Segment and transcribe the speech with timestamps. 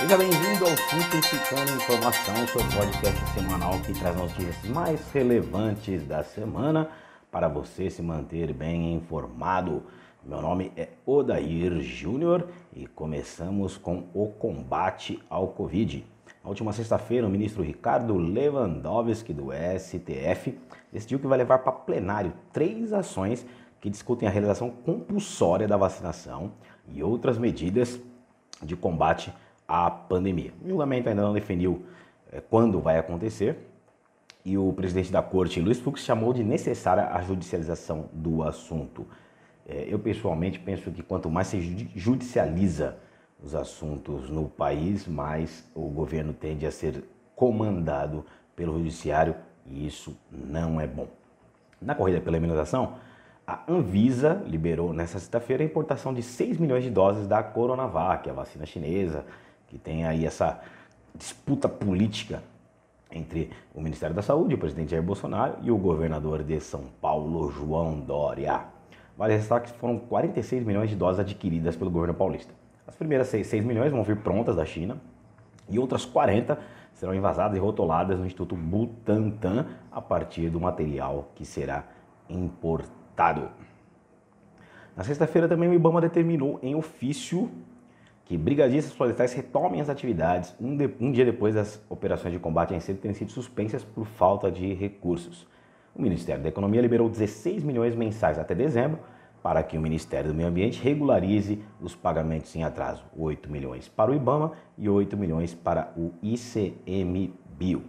[0.00, 6.90] Seja bem-vindo ao Simplificando Informação, seu podcast semanal que traz notícias mais relevantes da semana
[7.30, 9.84] para você se manter bem informado.
[10.24, 16.04] Meu nome é Odair Júnior e começamos com o combate ao Covid.
[16.42, 19.48] Na última sexta-feira, o ministro Ricardo Lewandowski, do
[19.78, 20.58] STF,
[20.90, 23.46] decidiu que vai levar para plenário três ações
[23.80, 26.52] que discutem a realização compulsória da vacinação
[26.88, 28.00] e outras medidas
[28.62, 29.32] de combate
[29.68, 30.52] à pandemia.
[30.64, 31.84] O julgamento ainda não definiu
[32.32, 33.66] é, quando vai acontecer
[34.44, 39.06] e o presidente da corte, Luiz Fux, chamou de necessária a judicialização do assunto.
[39.68, 42.96] É, eu pessoalmente penso que quanto mais se judicializa
[43.42, 47.04] os assuntos no país, mais o governo tende a ser
[47.34, 49.34] comandado pelo judiciário
[49.66, 51.08] e isso não é bom.
[51.80, 52.94] Na corrida pela imunização,
[53.46, 58.32] a Anvisa liberou nesta sexta-feira a importação de 6 milhões de doses da Coronavac, a
[58.32, 59.24] vacina chinesa,
[59.66, 60.60] que tem aí essa
[61.14, 62.42] disputa política
[63.10, 67.50] entre o Ministério da Saúde, o presidente Jair Bolsonaro e o governador de São Paulo,
[67.50, 68.64] João Dória.
[69.16, 72.59] Vale ressaltar que foram 46 milhões de doses adquiridas pelo governo paulista.
[72.86, 75.00] As primeiras 6, 6 milhões vão vir prontas da China
[75.68, 76.58] e outras 40
[76.92, 81.84] serão envasadas e rotuladas no Instituto Butantan a partir do material que será
[82.28, 83.48] importado.
[84.96, 87.50] Na sexta-feira também o IBAMA determinou em ofício
[88.24, 92.72] que brigadistas florestais retomem as atividades um, de, um, dia depois das operações de combate
[92.72, 95.48] a incêndio terem sido suspensas por falta de recursos.
[95.94, 99.00] O Ministério da Economia liberou 16 milhões mensais até dezembro
[99.42, 104.10] para que o Ministério do Meio Ambiente regularize os pagamentos em atraso, 8 milhões para
[104.10, 107.84] o IBAMA e 8 milhões para o ICMBio.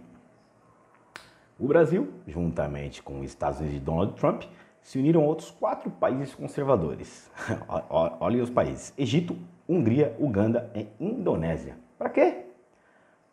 [1.58, 4.42] O Brasil, juntamente com os Estados Unidos de Donald Trump,
[4.82, 7.30] se uniram outros quatro países conservadores.
[7.88, 9.36] Olha os países: Egito,
[9.68, 11.76] Hungria, Uganda e Indonésia.
[11.96, 12.46] Para quê?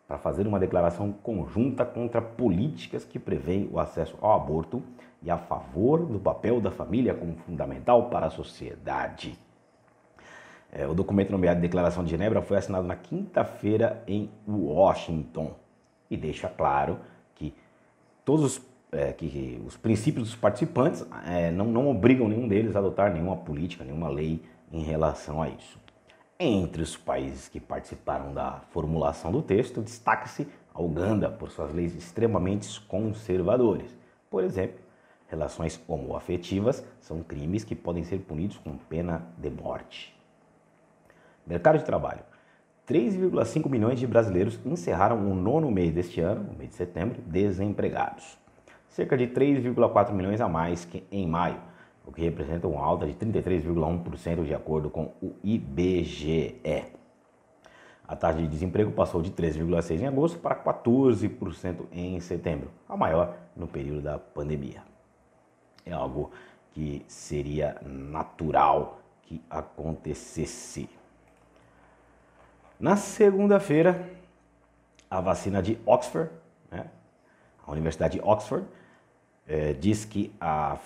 [0.06, 4.82] Para fazer uma declaração conjunta contra políticas que prevêem o acesso ao aborto
[5.22, 9.38] e a favor do papel da família como fundamental para a sociedade.
[10.72, 15.54] É, o documento nomeado Declaração de Genebra foi assinado na quinta-feira em Washington
[16.08, 16.98] e deixa claro
[17.34, 17.52] que
[18.24, 22.78] todos os, é, que os princípios dos participantes é, não, não obrigam nenhum deles a
[22.78, 24.42] adotar nenhuma política, nenhuma lei
[24.72, 25.78] em relação a isso.
[26.38, 31.94] Entre os países que participaram da formulação do texto, destaca-se a Uganda por suas leis
[31.94, 33.94] extremamente conservadoras.
[34.30, 34.78] Por exemplo,
[35.30, 40.14] relações homoafetivas são crimes que podem ser punidos com pena de morte.
[41.46, 42.20] Mercado de trabalho.
[42.86, 48.36] 3,5 milhões de brasileiros encerraram o nono mês deste ano, o mês de setembro, desempregados.
[48.88, 51.60] Cerca de 3,4 milhões a mais que em maio
[52.04, 56.56] o que representa uma alta de 33,1% de acordo com o IBGE.
[58.08, 63.36] A taxa de desemprego passou de 13,6% em agosto para 14% em setembro, a maior
[63.56, 64.89] no período da pandemia.
[65.90, 66.30] É algo
[66.72, 70.88] que seria natural que acontecesse.
[72.78, 74.08] Na segunda-feira,
[75.10, 76.30] a vacina de Oxford,
[76.70, 76.86] né?
[77.66, 78.66] a Universidade de Oxford,
[79.46, 80.78] eh, diz que a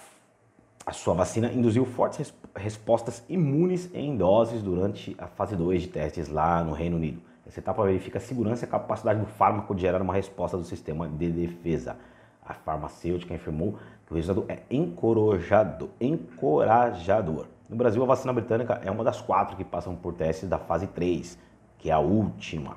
[0.87, 6.29] a sua vacina induziu fortes respostas imunes em doses durante a fase 2 de testes
[6.29, 7.23] lá no Reino Unido.
[7.47, 10.65] Essa etapa verifica a segurança e a capacidade do fármaco de gerar uma resposta do
[10.65, 11.97] sistema de defesa.
[12.45, 13.79] A farmacêutica informou
[14.11, 15.89] o resultado é encorajador.
[16.01, 17.47] encorajador.
[17.69, 20.87] No Brasil, a vacina britânica é uma das quatro que passam por testes da fase
[20.87, 21.39] 3,
[21.79, 22.77] que é a última.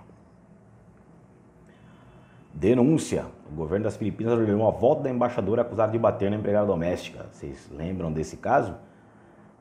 [2.54, 3.26] Denúncia.
[3.52, 7.28] O governo das Filipinas ordenou a volta da embaixadora acusada de bater na empregada doméstica.
[7.32, 8.76] Vocês lembram desse caso?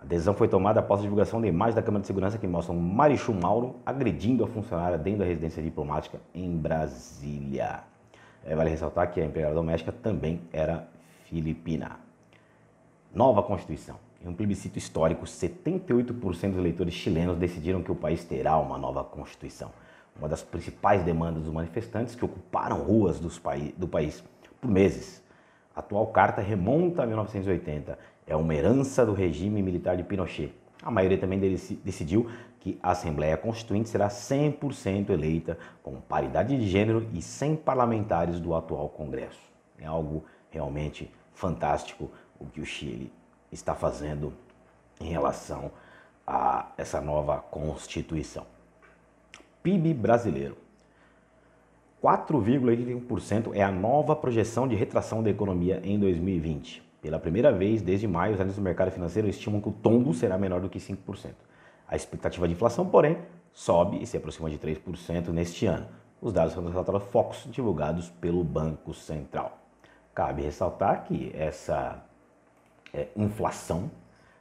[0.01, 2.77] A decisão foi tomada após a divulgação de imagens da Câmara de Segurança que mostram
[2.77, 7.81] Marichu Mauro agredindo a funcionária dentro da residência diplomática em Brasília.
[8.45, 10.89] É, vale ressaltar que a empregada doméstica também era
[11.29, 12.01] filipina.
[13.15, 13.97] Nova Constituição.
[14.25, 19.05] Em um plebiscito histórico, 78% dos eleitores chilenos decidiram que o país terá uma nova
[19.05, 19.71] Constituição
[20.19, 24.25] uma das principais demandas dos manifestantes que ocuparam ruas do país
[24.61, 25.23] por meses.
[25.75, 30.53] A atual carta remonta a 1980, é uma herança do regime militar de Pinochet.
[30.83, 32.31] A maioria também decidiu
[32.61, 38.55] que a Assembleia Constituinte será 100% eleita com paridade de gênero e sem parlamentares do
[38.55, 39.41] atual Congresso.
[39.79, 40.25] É algo
[40.57, 42.11] realmente fantástico
[42.41, 43.13] o que o Chile
[43.53, 44.33] está fazendo
[45.01, 45.71] em relação
[46.27, 48.47] a essa nova Constituição.
[49.63, 50.57] PIB brasileiro.
[52.03, 56.83] 4,81% é a nova projeção de retração da economia em 2020.
[57.03, 60.39] Pela primeira vez desde maio, os analistas do mercado financeiro estimam que o tombo será
[60.39, 61.33] menor do que 5%.
[61.89, 63.19] A expectativa de inflação, porém,
[63.53, 65.87] sobe e se aproxima de 3% neste ano.
[66.21, 69.66] Os dados são dos relatórios Focus divulgados pelo Banco Central.
[70.17, 72.03] Cabe ressaltar que essa
[72.91, 73.91] é, inflação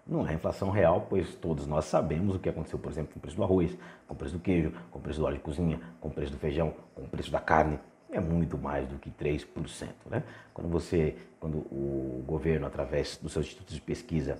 [0.07, 3.21] não é inflação real, pois todos nós sabemos o que aconteceu, por exemplo, com o
[3.21, 3.77] preço do arroz,
[4.07, 6.31] com o preço do queijo, com o preço do óleo de cozinha, com o preço
[6.31, 7.77] do feijão, com o preço da carne.
[8.09, 9.89] É muito mais do que 3%.
[10.09, 10.23] Né?
[10.53, 14.39] Quando você, quando o governo, através dos seus institutos de pesquisa,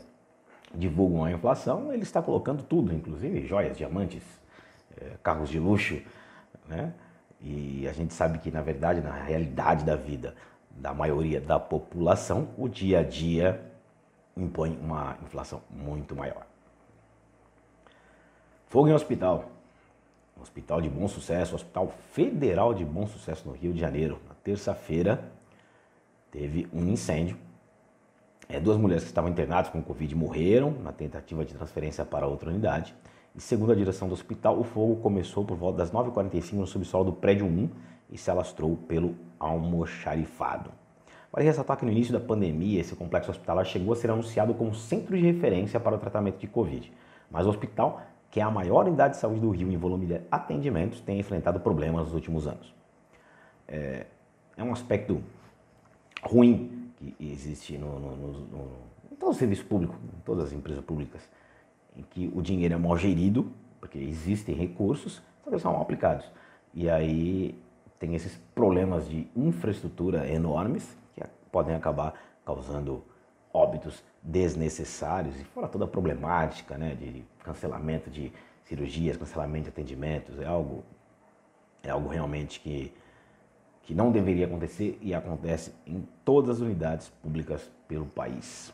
[0.73, 4.23] divulgam a inflação, ele está colocando tudo, inclusive joias, diamantes,
[4.95, 6.01] é, carros de luxo,
[6.65, 6.93] né?
[7.41, 10.33] E a gente sabe que, na verdade, na realidade da vida
[10.75, 13.61] da maioria da população, o dia a dia
[14.35, 16.45] impõe uma inflação muito maior.
[18.67, 19.51] Fogo em hospital.
[20.41, 24.19] Hospital de Bom Sucesso, Hospital Federal de Bom Sucesso no Rio de Janeiro.
[24.27, 25.31] Na terça-feira
[26.29, 27.37] teve um incêndio.
[28.49, 32.49] É, duas mulheres que estavam internadas com Covid morreram na tentativa de transferência para outra
[32.49, 32.93] unidade.
[33.33, 37.05] E segundo a direção do hospital, o fogo começou por volta das 9h45 no subsolo
[37.05, 37.69] do prédio 1
[38.09, 40.71] e se alastrou pelo almoxarifado.
[41.31, 44.73] Vale ressaltar que no início da pandemia, esse complexo hospitalar chegou a ser anunciado como
[44.73, 46.91] centro de referência para o tratamento de Covid.
[47.29, 50.21] Mas o hospital, que é a maior unidade de saúde do Rio em volume de
[50.31, 52.73] atendimentos, tem enfrentado problemas nos últimos anos.
[53.67, 54.05] É,
[54.55, 55.21] é um aspecto
[56.23, 58.71] ruim que existe no, no, no, no,
[59.11, 61.21] em todo o serviço público, em todas as empresas públicas,
[61.97, 63.51] em que o dinheiro é mal gerido,
[63.81, 66.31] porque existem recursos, só que são mal aplicados.
[66.73, 67.57] E aí
[67.99, 72.13] tem esses problemas de infraestrutura enormes que podem acabar
[72.45, 73.03] causando
[73.53, 78.31] óbitos desnecessários e fora toda a problemática né, de cancelamento de
[78.65, 80.83] cirurgias, cancelamento de atendimentos, é algo,
[81.81, 82.91] é algo realmente que,
[83.83, 88.73] que não deveria acontecer e acontece em todas as unidades públicas pelo país.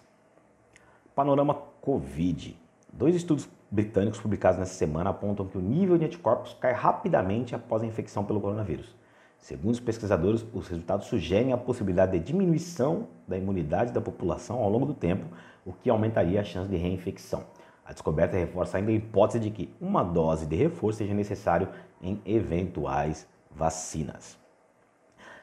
[1.14, 2.58] Panorama Covid.
[2.92, 7.84] Dois estudos britânicos publicados nessa semana apontam que o nível de anticorpos cai rapidamente após
[7.84, 8.96] a infecção pelo coronavírus.
[9.42, 14.70] Segundo os pesquisadores, os resultados sugerem a possibilidade de diminuição da imunidade da população ao
[14.70, 15.26] longo do tempo,
[15.66, 17.44] o que aumentaria a chance de reinfecção.
[17.84, 21.68] A descoberta reforça ainda a hipótese de que uma dose de reforço seja necessário
[22.00, 24.38] em eventuais vacinas.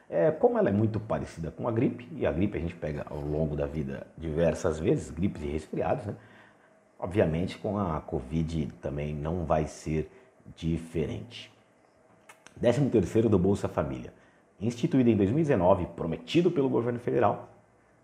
[0.09, 3.05] É, como ela é muito parecida com a gripe, e a gripe a gente pega
[3.09, 6.15] ao longo da vida diversas vezes, gripes e resfriados, né?
[6.97, 10.09] obviamente com a Covid também não vai ser
[10.55, 11.51] diferente.
[12.59, 14.13] 13 terceiro do Bolsa Família.
[14.59, 17.49] Instituído em 2019, prometido pelo governo federal,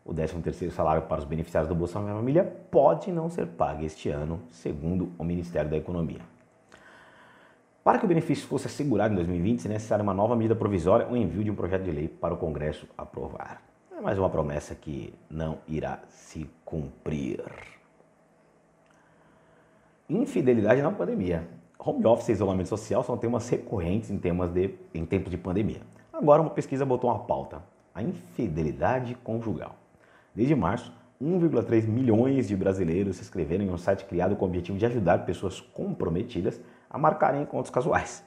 [0.05, 4.07] o 13 terceiro salário para os beneficiários do Bolsa Família pode não ser pago este
[4.07, 6.21] ano, segundo o Ministério da Economia.
[7.83, 11.17] Para que o benefício fosse assegurado em 2020, é necessária uma nova medida provisória ou
[11.17, 13.61] envio de um projeto de lei para o Congresso aprovar.
[13.95, 17.43] É mais uma promessa que não irá se cumprir.
[20.09, 21.45] Infidelidade na pandemia.
[21.77, 25.81] Home office e isolamento social são temas recorrentes em, temas de, em tempos de pandemia.
[26.11, 27.61] Agora, uma pesquisa botou uma pauta:
[27.93, 29.75] a infidelidade conjugal.
[30.33, 30.91] Desde março,
[31.21, 35.25] 1,3 milhões de brasileiros se inscreveram em um site criado com o objetivo de ajudar
[35.25, 38.23] pessoas comprometidas a marcarem encontros casuais.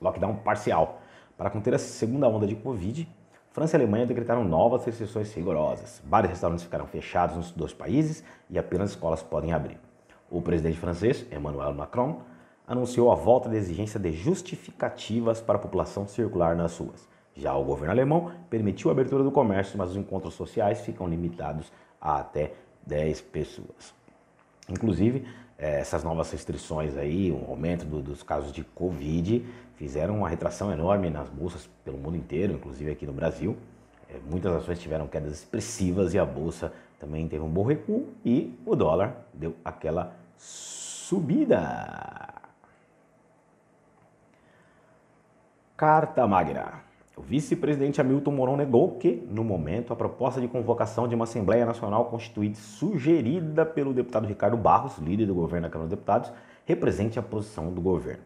[0.00, 1.02] Lockdown parcial.
[1.38, 3.08] Para conter a segunda onda de Covid,
[3.52, 6.02] França e Alemanha decretaram novas restrições rigorosas.
[6.04, 9.78] Vários restaurantes ficaram fechados nos dois países e apenas escolas podem abrir.
[10.28, 12.22] O presidente francês, Emmanuel Macron,
[12.66, 17.08] anunciou a volta da exigência de justificativas para a população circular nas ruas.
[17.36, 21.70] Já o governo alemão permitiu a abertura do comércio, mas os encontros sociais ficam limitados
[22.00, 22.52] a até
[22.84, 23.94] 10 pessoas.
[24.68, 25.24] Inclusive,
[25.58, 31.10] essas novas restrições aí, o aumento do, dos casos de Covid, fizeram uma retração enorme
[31.10, 33.56] nas bolsas pelo mundo inteiro, inclusive aqui no Brasil.
[34.08, 38.58] É, muitas ações tiveram quedas expressivas e a bolsa também teve um bom recuo e
[38.64, 41.58] o dólar deu aquela subida.
[45.76, 46.87] Carta Magna.
[47.18, 51.66] O vice-presidente Hamilton Mourão negou que, no momento, a proposta de convocação de uma Assembleia
[51.66, 56.32] Nacional Constituinte sugerida pelo deputado Ricardo Barros, líder do governo da Câmara dos Deputados,
[56.64, 58.22] represente a posição do governo.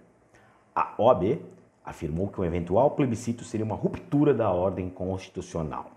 [0.76, 1.40] A OAB
[1.82, 5.90] afirmou que um eventual plebiscito seria uma ruptura da ordem constitucional.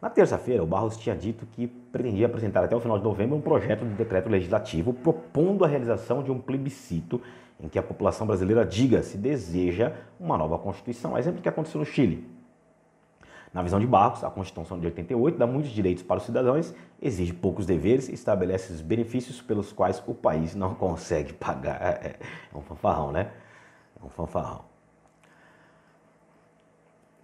[0.00, 3.40] Na terça-feira, o Barros tinha dito que pretendia apresentar até o final de novembro um
[3.40, 7.20] projeto de decreto legislativo propondo a realização de um plebiscito
[7.60, 11.80] em que a população brasileira diga se deseja uma nova Constituição, exemplo do que aconteceu
[11.80, 12.35] no Chile.
[13.56, 17.32] Na visão de Barros, a Constituição de 88 dá muitos direitos para os cidadãos, exige
[17.32, 21.80] poucos deveres e estabelece os benefícios pelos quais o país não consegue pagar.
[21.80, 22.16] É, é,
[22.52, 23.32] é um fanfarrão, né?
[23.98, 24.60] É um fanfarrão.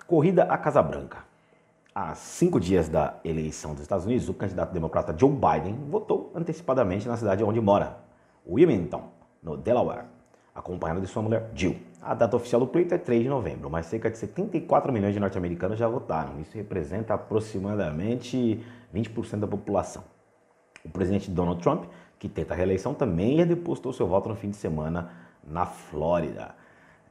[0.07, 1.19] Corrida à Casa Branca.
[1.95, 7.07] Há cinco dias da eleição dos Estados Unidos, o candidato democrata Joe Biden votou antecipadamente
[7.07, 7.99] na cidade onde mora,
[8.47, 9.11] Wilmington,
[9.43, 10.07] no Delaware
[10.55, 11.92] acompanhada de sua mulher Jill.
[12.05, 15.21] A data oficial do pleito é 3 de novembro, mas cerca de 74 milhões de
[15.21, 16.41] norte-americanos já votaram.
[16.41, 18.61] Isso representa aproximadamente
[18.93, 20.03] 20% da população.
[20.85, 21.85] O presidente Donald Trump,
[22.19, 25.13] que tenta a reeleição, também já depositou seu voto no fim de semana
[25.45, 26.57] na Flórida.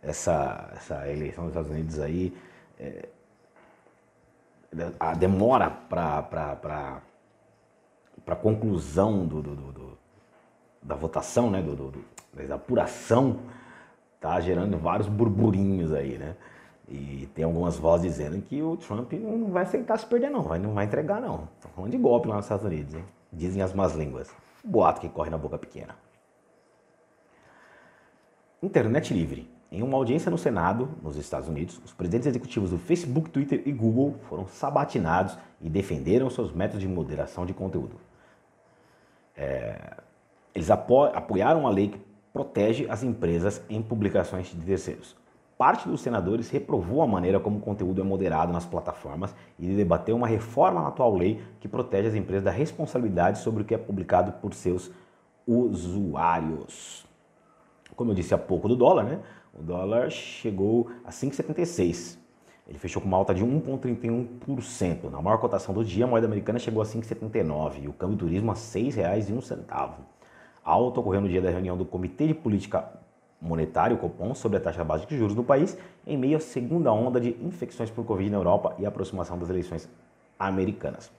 [0.01, 2.35] Essa, essa eleição dos Estados Unidos aí,
[2.77, 3.07] é,
[4.99, 7.01] a demora para
[8.27, 9.97] a conclusão do, do, do,
[10.83, 11.93] da votação, né, do,
[12.45, 13.39] da apuração,
[14.21, 16.35] tá gerando vários burburinhos aí, né?
[16.87, 20.73] E tem algumas vozes dizendo que o Trump não vai aceitar se perder, não, não
[20.73, 21.47] vai entregar, não.
[21.55, 23.03] Estão falando de golpe lá nos Estados Unidos, hein?
[23.33, 24.31] Dizem as más línguas.
[24.63, 25.95] Boato que corre na boca pequena.
[28.61, 29.49] Internet livre.
[29.71, 33.71] Em uma audiência no Senado, nos Estados Unidos, os presidentes executivos do Facebook, Twitter e
[33.71, 37.95] Google foram sabatinados e defenderam seus métodos de moderação de conteúdo.
[39.35, 39.95] É,
[40.53, 45.15] eles apo apoiaram a lei que protege as empresas em publicações de terceiros.
[45.57, 50.15] Parte dos senadores reprovou a maneira como o conteúdo é moderado nas plataformas e debateu
[50.15, 53.77] uma reforma na atual lei que protege as empresas da responsabilidade sobre o que é
[53.77, 54.89] publicado por seus
[55.45, 57.05] usuários.
[57.95, 59.19] Como eu disse há pouco do dólar, né?
[59.53, 62.17] O dólar chegou a 5,76.
[62.67, 65.11] Ele fechou com uma alta de 1,31%.
[65.11, 68.49] Na maior cotação do dia, a moeda americana chegou a 5,79 e o câmbio turismo
[68.49, 70.10] a R$ 6,01.
[70.63, 72.87] Alta ocorreu no dia da reunião do Comitê de Política
[73.41, 75.75] Monetária, o Copom, sobre a taxa básica de juros do país,
[76.05, 79.49] em meio à segunda onda de infecções por Covid na Europa e a aproximação das
[79.49, 79.89] eleições
[80.37, 81.11] americanas.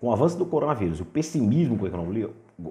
[0.00, 2.28] Com o avanço do coronavírus e o pessimismo com a economia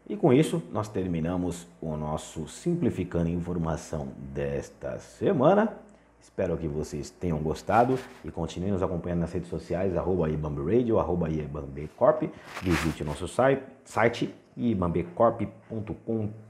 [0.08, 5.72] E com isso, nós terminamos o nosso Simplificando Informação desta semana.
[6.20, 11.30] Espero que vocês tenham gostado e continuem nos acompanhando nas redes sociais, arroba ibambiradio, arroba
[11.30, 12.24] ibambecorp.
[12.64, 16.49] Visite o nosso site, site ibambecorp.com.br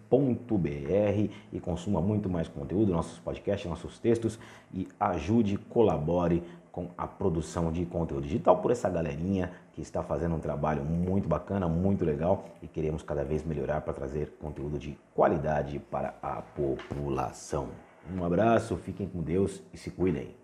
[1.52, 4.40] e consuma muito mais conteúdo, nossos podcasts, nossos textos
[4.74, 10.36] e ajude, colabore com a produção de conteúdo digital por essa galerinha que está fazendo
[10.36, 14.98] um trabalho muito bacana, muito legal e queremos cada vez melhorar para trazer conteúdo de
[15.14, 17.70] qualidade para a população.
[18.16, 20.36] Um abraço, fiquem com Deus e se cuidem.